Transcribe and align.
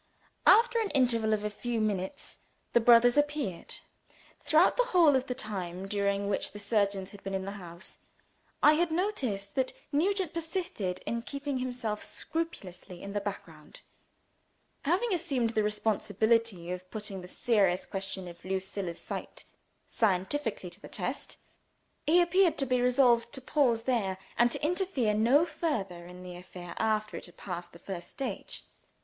After 0.47 0.79
an 0.79 0.89
interval 0.89 1.31
of 1.31 1.43
a 1.43 1.49
few 1.51 1.79
minutes, 1.79 2.39
the 2.73 2.79
brothers 2.79 3.17
appeared. 3.17 3.75
Throughout 4.39 4.75
the 4.75 4.85
whole 4.85 5.15
of 5.15 5.27
the 5.27 5.35
time 5.35 5.87
during 5.87 6.27
which 6.27 6.53
the 6.53 6.57
surgeons 6.59 7.11
had 7.11 7.21
been 7.23 7.35
in 7.35 7.45
the 7.45 7.51
house, 7.61 7.99
I 8.63 8.73
had 8.73 8.89
noticed 8.89 9.53
that 9.53 9.73
Nugent 9.91 10.33
persisted 10.33 11.01
in 11.05 11.21
keeping 11.21 11.59
himself 11.59 12.01
scrupulously 12.01 13.03
in 13.03 13.13
the 13.13 13.21
background. 13.21 13.81
Having 14.85 15.13
assumed 15.13 15.51
the 15.51 15.61
responsibility 15.61 16.71
of 16.71 16.89
putting 16.89 17.21
the 17.21 17.27
serious 17.27 17.85
question 17.85 18.27
of 18.27 18.43
Lucilla's 18.43 18.97
sight 18.99 19.43
scientifically 19.85 20.71
to 20.71 20.81
the 20.81 20.89
test, 20.89 21.37
he 22.07 22.19
appeared 22.21 22.57
to 22.57 22.65
be 22.65 22.81
resolved 22.81 23.31
to 23.33 23.39
pause 23.39 23.83
there, 23.83 24.17
and 24.35 24.49
to 24.51 24.65
interfere 24.65 25.13
no 25.13 25.45
further 25.45 26.07
in 26.07 26.23
the 26.23 26.37
affair 26.37 26.73
after 26.79 27.17
it 27.17 27.27
had 27.27 27.37
passed 27.37 27.75
its 27.75 27.85
first 27.85 28.09
stage. 28.09 28.63